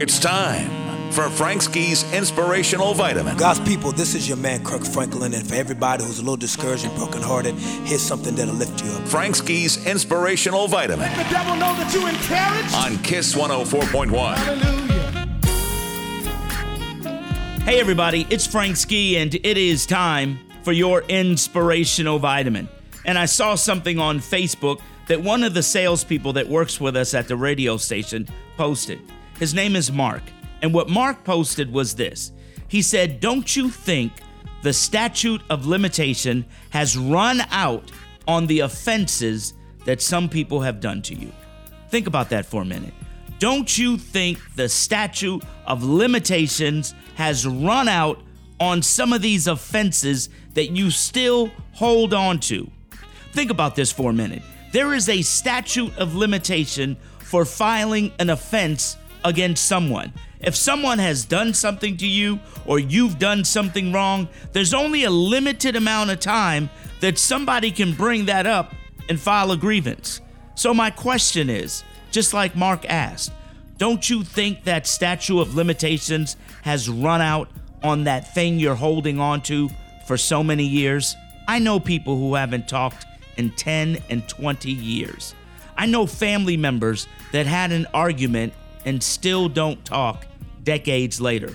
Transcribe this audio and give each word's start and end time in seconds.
It's 0.00 0.18
time 0.18 1.12
for 1.12 1.28
Frank 1.28 1.60
Ski's 1.60 2.10
Inspirational 2.14 2.94
Vitamin. 2.94 3.36
God's 3.36 3.60
people, 3.60 3.92
this 3.92 4.14
is 4.14 4.26
your 4.26 4.38
man 4.38 4.64
Kirk 4.64 4.82
Franklin, 4.82 5.34
and 5.34 5.46
for 5.46 5.56
everybody 5.56 6.02
who's 6.02 6.20
a 6.20 6.22
little 6.22 6.38
discouraged 6.38 6.86
and 6.86 6.96
brokenhearted, 6.96 7.54
here's 7.84 8.00
something 8.00 8.34
that'll 8.34 8.54
lift 8.54 8.82
you 8.82 8.90
up. 8.92 9.06
Frank 9.06 9.36
Ski's 9.36 9.84
Inspirational 9.84 10.68
Vitamin. 10.68 11.00
Let 11.00 11.26
the 11.26 11.30
devil 11.30 11.54
know 11.54 11.74
that 11.74 11.92
you 11.92 12.06
encouraged. 12.06 12.74
On 12.76 12.96
Kiss 13.04 13.34
104.1. 13.34 14.36
Hallelujah. 14.36 14.90
Hey, 17.66 17.78
everybody, 17.78 18.26
it's 18.30 18.46
Frank 18.46 18.78
Ski, 18.78 19.18
and 19.18 19.34
it 19.34 19.58
is 19.58 19.84
time 19.84 20.38
for 20.62 20.72
your 20.72 21.02
inspirational 21.08 22.18
vitamin. 22.18 22.70
And 23.04 23.18
I 23.18 23.26
saw 23.26 23.54
something 23.54 23.98
on 23.98 24.20
Facebook 24.20 24.80
that 25.08 25.20
one 25.20 25.44
of 25.44 25.52
the 25.52 25.62
salespeople 25.62 26.32
that 26.32 26.48
works 26.48 26.80
with 26.80 26.96
us 26.96 27.12
at 27.12 27.28
the 27.28 27.36
radio 27.36 27.76
station 27.76 28.26
posted. 28.56 29.02
His 29.40 29.54
name 29.54 29.74
is 29.74 29.90
Mark. 29.90 30.22
And 30.60 30.74
what 30.74 30.90
Mark 30.90 31.24
posted 31.24 31.72
was 31.72 31.94
this 31.94 32.30
He 32.68 32.82
said, 32.82 33.18
Don't 33.20 33.56
you 33.56 33.70
think 33.70 34.12
the 34.62 34.72
statute 34.72 35.40
of 35.48 35.66
limitation 35.66 36.44
has 36.68 36.96
run 36.96 37.40
out 37.50 37.90
on 38.28 38.46
the 38.46 38.60
offenses 38.60 39.54
that 39.86 40.02
some 40.02 40.28
people 40.28 40.60
have 40.60 40.78
done 40.78 41.00
to 41.02 41.14
you? 41.14 41.32
Think 41.88 42.06
about 42.06 42.28
that 42.30 42.44
for 42.44 42.62
a 42.62 42.66
minute. 42.66 42.92
Don't 43.38 43.76
you 43.78 43.96
think 43.96 44.38
the 44.54 44.68
statute 44.68 45.42
of 45.66 45.82
limitations 45.82 46.94
has 47.14 47.46
run 47.46 47.88
out 47.88 48.22
on 48.60 48.82
some 48.82 49.14
of 49.14 49.22
these 49.22 49.46
offenses 49.46 50.28
that 50.52 50.72
you 50.72 50.90
still 50.90 51.50
hold 51.72 52.12
on 52.12 52.38
to? 52.40 52.70
Think 53.32 53.50
about 53.50 53.74
this 53.74 53.90
for 53.90 54.10
a 54.10 54.12
minute. 54.12 54.42
There 54.72 54.92
is 54.92 55.08
a 55.08 55.22
statute 55.22 55.96
of 55.96 56.14
limitation 56.14 56.98
for 57.20 57.46
filing 57.46 58.12
an 58.18 58.28
offense 58.28 58.98
against 59.24 59.66
someone. 59.66 60.12
If 60.40 60.56
someone 60.56 60.98
has 60.98 61.24
done 61.24 61.52
something 61.52 61.96
to 61.98 62.06
you 62.06 62.40
or 62.64 62.78
you've 62.78 63.18
done 63.18 63.44
something 63.44 63.92
wrong, 63.92 64.28
there's 64.52 64.72
only 64.72 65.04
a 65.04 65.10
limited 65.10 65.76
amount 65.76 66.10
of 66.10 66.20
time 66.20 66.70
that 67.00 67.18
somebody 67.18 67.70
can 67.70 67.94
bring 67.94 68.26
that 68.26 68.46
up 68.46 68.74
and 69.08 69.20
file 69.20 69.50
a 69.52 69.56
grievance. 69.56 70.20
So, 70.54 70.72
my 70.72 70.90
question 70.90 71.50
is 71.50 71.84
just 72.10 72.32
like 72.32 72.56
Mark 72.56 72.84
asked, 72.86 73.32
don't 73.78 74.08
you 74.08 74.22
think 74.24 74.64
that 74.64 74.86
statute 74.86 75.40
of 75.40 75.54
limitations 75.54 76.36
has 76.62 76.88
run 76.88 77.20
out 77.20 77.48
on 77.82 78.04
that 78.04 78.34
thing 78.34 78.58
you're 78.58 78.74
holding 78.74 79.18
on 79.18 79.40
to 79.42 79.70
for 80.06 80.16
so 80.16 80.44
many 80.44 80.64
years? 80.64 81.16
I 81.48 81.58
know 81.58 81.80
people 81.80 82.16
who 82.16 82.34
haven't 82.34 82.68
talked 82.68 83.06
in 83.36 83.50
10 83.50 83.98
and 84.10 84.28
20 84.28 84.70
years. 84.70 85.34
I 85.76 85.86
know 85.86 86.06
family 86.06 86.58
members 86.58 87.08
that 87.32 87.46
had 87.46 87.72
an 87.72 87.86
argument 87.94 88.52
and 88.84 89.02
still 89.02 89.48
don't 89.48 89.84
talk 89.84 90.26
decades 90.62 91.20
later. 91.20 91.54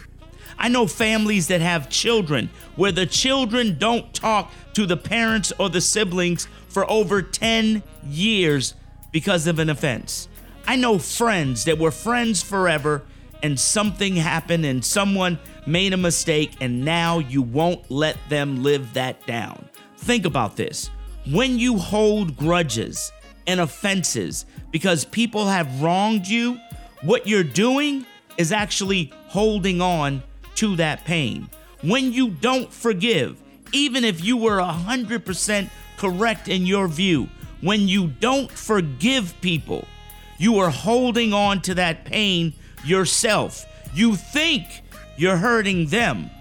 I 0.58 0.70
know 0.70 0.88
families 0.88 1.48
that 1.48 1.62
have 1.62 1.90
children 1.90 2.50
where 2.76 2.92
the 2.92 3.06
children 3.06 3.78
don't 3.78 4.14
talk 4.14 4.52
to 4.74 4.86
the 4.86 4.98
parents 4.98 5.52
or 5.60 5.70
the 5.70 5.82
siblings 5.82 6.48
for 6.68 6.90
over 6.90 7.22
10 7.22 7.84
years 8.08 8.74
because 9.12 9.48
of 9.48 9.60
an 9.60 9.70
offense. 9.70 10.28
I 10.68 10.76
know 10.76 10.98
friends 10.98 11.66
that 11.66 11.78
were 11.78 11.92
friends 11.92 12.42
forever 12.42 13.04
and 13.44 13.60
something 13.60 14.16
happened 14.16 14.66
and 14.66 14.84
someone 14.84 15.40
made 15.68 15.94
a 15.94 15.98
mistake 15.98 16.54
and 16.62 16.84
now 16.84 17.20
you 17.20 17.42
won't 17.42 17.90
let 17.92 18.18
them 18.30 18.64
live 18.64 18.94
that 18.94 19.26
down. 19.26 19.70
Think 19.98 20.26
about 20.26 20.56
this. 20.56 20.90
When 21.32 21.60
you 21.60 21.78
hold 21.78 22.38
grudges 22.38 23.12
and 23.48 23.60
offenses 23.60 24.46
because 24.72 25.06
people 25.06 25.46
have 25.48 25.82
wronged 25.82 26.28
you, 26.28 26.60
what 27.06 27.28
you're 27.28 27.44
doing 27.44 28.04
is 28.38 28.52
actually 28.52 29.14
holding 29.28 29.80
on 29.80 30.24
to 30.56 30.76
that 30.78 31.06
pain. 31.06 31.48
When 31.82 32.12
you 32.12 32.30
don't 32.30 32.74
forgive, 32.74 33.40
even 33.72 34.04
if 34.04 34.24
you 34.24 34.38
were 34.38 34.58
100% 34.58 35.70
correct 35.98 36.48
in 36.48 36.66
your 36.66 36.88
view, 36.88 37.30
when 37.62 37.88
you 37.88 38.08
don't 38.08 38.50
forgive 38.50 39.40
people, 39.42 39.88
you 40.40 40.58
are 40.58 40.72
holding 40.72 41.32
on 41.32 41.62
to 41.62 41.76
that 41.76 42.06
pain 42.06 42.54
yourself. 42.84 43.66
You 43.94 44.16
think 44.16 44.66
you're 45.16 45.38
hurting 45.38 45.88
them, 45.88 46.32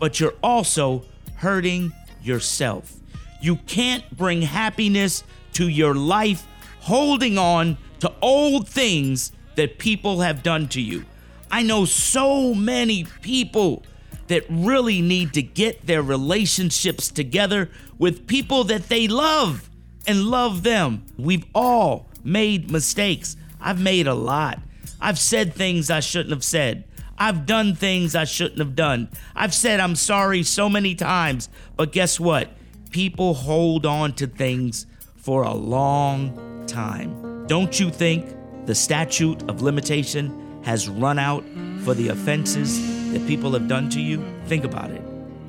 but 0.00 0.18
you're 0.18 0.34
also 0.42 1.04
hurting 1.36 1.92
yourself. 2.22 2.92
You 3.40 3.56
can't 3.66 4.04
bring 4.16 4.42
happiness 4.42 5.22
to 5.52 5.68
your 5.68 5.94
life 5.94 6.46
holding 6.80 7.38
on 7.38 7.78
to 8.00 8.12
old 8.20 8.68
things 8.68 9.32
that 9.58 9.76
people 9.76 10.20
have 10.20 10.44
done 10.44 10.68
to 10.68 10.80
you. 10.80 11.04
I 11.50 11.64
know 11.64 11.84
so 11.84 12.54
many 12.54 13.04
people 13.22 13.82
that 14.28 14.44
really 14.48 15.02
need 15.02 15.32
to 15.32 15.42
get 15.42 15.84
their 15.84 16.00
relationships 16.00 17.10
together 17.10 17.68
with 17.98 18.28
people 18.28 18.62
that 18.64 18.88
they 18.88 19.08
love 19.08 19.68
and 20.06 20.26
love 20.26 20.62
them. 20.62 21.04
We've 21.18 21.44
all 21.56 22.06
made 22.22 22.70
mistakes. 22.70 23.36
I've 23.60 23.80
made 23.80 24.06
a 24.06 24.14
lot. 24.14 24.60
I've 25.00 25.18
said 25.18 25.54
things 25.54 25.90
I 25.90 25.98
shouldn't 25.98 26.30
have 26.30 26.44
said. 26.44 26.84
I've 27.18 27.44
done 27.44 27.74
things 27.74 28.14
I 28.14 28.26
shouldn't 28.26 28.60
have 28.60 28.76
done. 28.76 29.08
I've 29.34 29.54
said 29.54 29.80
I'm 29.80 29.96
sorry 29.96 30.44
so 30.44 30.68
many 30.68 30.94
times, 30.94 31.48
but 31.76 31.90
guess 31.90 32.20
what? 32.20 32.50
People 32.92 33.34
hold 33.34 33.84
on 33.84 34.12
to 34.14 34.28
things 34.28 34.86
for 35.16 35.42
a 35.42 35.52
long 35.52 36.64
time. 36.68 37.46
Don't 37.48 37.80
you 37.80 37.90
think 37.90 38.37
the 38.68 38.74
statute 38.74 39.42
of 39.48 39.62
limitation 39.62 40.60
has 40.62 40.90
run 40.90 41.18
out 41.18 41.42
for 41.84 41.94
the 41.94 42.08
offenses 42.08 42.78
that 43.14 43.26
people 43.26 43.50
have 43.52 43.66
done 43.66 43.88
to 43.88 43.98
you? 43.98 44.22
Think 44.44 44.64
about 44.64 44.90
it. 44.90 45.00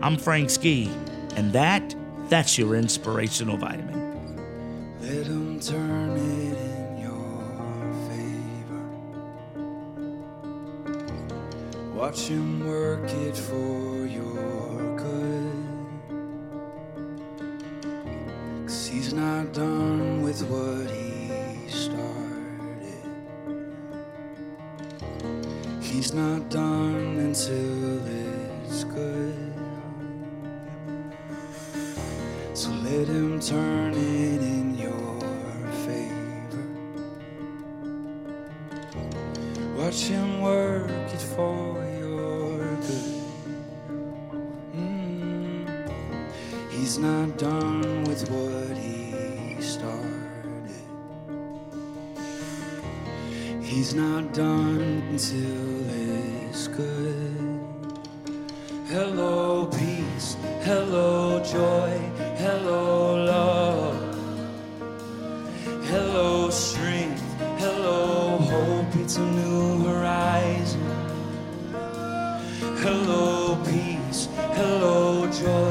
I'm 0.02 0.16
Frank 0.16 0.50
Ski, 0.50 0.90
and 1.35 1.52
that, 1.52 1.94
that's 2.30 2.57
your 2.57 2.75
inspirational 2.75 3.57
vitamin. 3.57 4.00
Let 5.02 5.28
'em 5.28 5.59
turn 5.59 6.12
it 6.16 6.57
in 6.72 7.02
your 7.07 7.44
favor. 8.07 8.84
Watch 11.94 12.22
him 12.30 12.66
work 12.66 13.03
it 13.28 13.36
for 13.36 14.06
your 14.06 14.96
good. 14.96 15.38
He's 25.89 26.13
not 26.13 26.50
done 26.51 27.17
until 27.17 28.05
it's 28.05 28.83
good. 28.83 29.53
So 32.53 32.69
let 32.69 33.07
him 33.07 33.39
turn 33.39 33.94
it 33.94 34.41
in 34.41 34.77
your 34.77 35.19
favor. 35.85 36.67
Watch 39.75 40.01
him 40.03 40.41
work 40.41 40.91
it 41.12 41.21
for 41.21 41.83
your 42.00 42.75
good. 42.75 43.24
Mm. 44.75 45.92
He's 46.69 47.00
not 47.00 47.35
done 47.39 48.03
with 48.03 48.30
what 48.30 48.77
he 48.77 49.59
started. 49.59 50.08
He's 53.69 53.94
not 53.94 54.33
done 54.33 54.81
until 55.12 55.86
it's 55.92 56.68
good. 56.69 57.60
Hello, 58.88 59.68
peace. 59.68 60.36
Hello, 60.63 61.39
joy. 61.44 61.92
Hello, 62.38 63.24
love. 63.25 63.95
Hello, 65.86 66.50
strength. 66.50 67.21
Hello, 67.60 68.38
hope. 68.39 68.95
It's 68.95 69.18
a 69.18 69.21
new 69.21 69.83
horizon. 69.83 70.81
Hello, 72.81 73.56
peace. 73.66 74.30
Hello, 74.57 75.30
joy. 75.30 75.69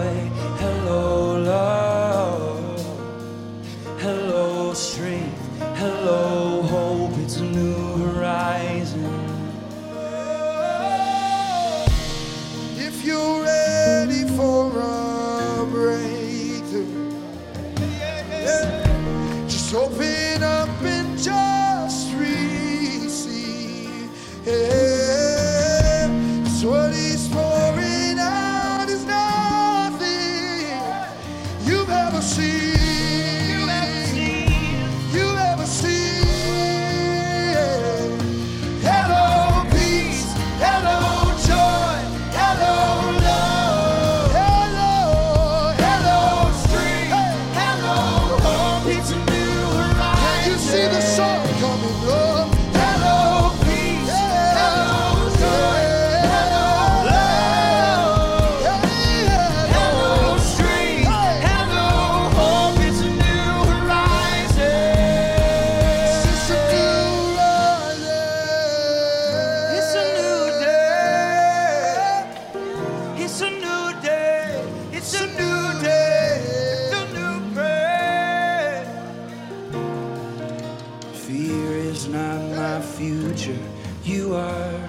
Future. 83.38 83.58
You 84.04 84.34
are. 84.34 84.88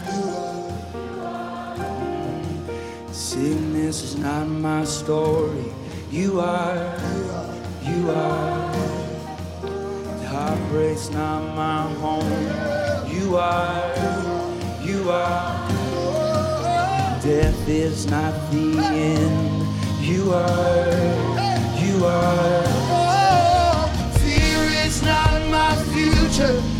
Sickness 3.11 4.03
is 4.03 4.17
not 4.17 4.45
my 4.47 4.83
story. 4.85 5.65
You 6.09 6.39
are. 6.39 6.97
You 7.83 8.09
are. 8.09 8.73
Heartbreak's 10.25 11.09
not 11.09 11.55
my 11.55 11.81
home. 12.01 12.31
You 13.07 13.37
are. 13.37 13.95
You 14.81 15.11
are. 15.11 15.69
Death 17.21 17.69
is 17.69 18.07
not 18.09 18.33
the 18.51 18.79
end. 18.79 19.67
You 20.01 20.31
are. 20.33 20.89
You 21.83 22.05
are. 22.05 22.67
Fear 24.19 24.85
is 24.85 25.03
not 25.03 25.49
my 25.51 25.75
future. 25.93 26.78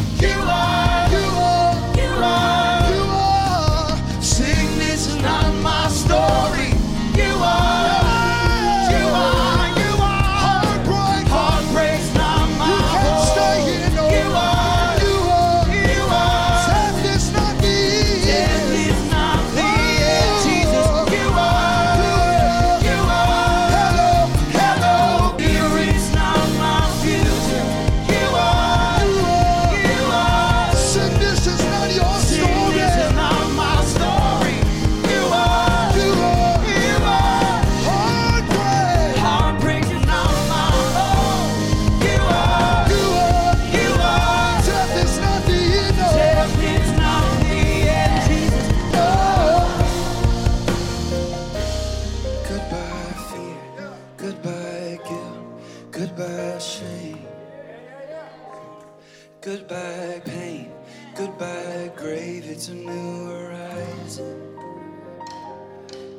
It's 62.60 62.68
a 62.68 62.74
new 62.74 63.26
horizon. 63.30 64.58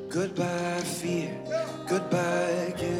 Goodbye 0.09 0.81
fear. 0.81 1.39
Goodbye 1.87 2.73
guilt. 2.79 3.00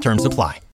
Terms 0.00 0.24
apply. 0.24 0.60